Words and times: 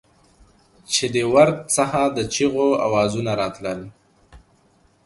چې 0.93 1.05
د 1.15 1.17
ورد 1.33 1.57
څخه 1.75 2.01
د 2.15 2.17
چېغو 2.33 2.67
اوزونه 2.85 3.31
راتلل. 3.41 3.79